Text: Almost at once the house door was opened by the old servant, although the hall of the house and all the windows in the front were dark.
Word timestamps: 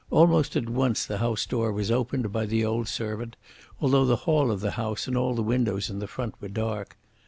Almost 0.09 0.55
at 0.55 0.67
once 0.67 1.05
the 1.05 1.19
house 1.19 1.45
door 1.45 1.71
was 1.71 1.91
opened 1.91 2.31
by 2.31 2.47
the 2.47 2.65
old 2.65 2.87
servant, 2.87 3.35
although 3.79 4.03
the 4.03 4.15
hall 4.25 4.49
of 4.49 4.59
the 4.59 4.71
house 4.71 5.07
and 5.07 5.15
all 5.15 5.35
the 5.35 5.43
windows 5.43 5.91
in 5.91 5.99
the 5.99 6.07
front 6.07 6.33
were 6.41 6.47
dark. 6.49 6.97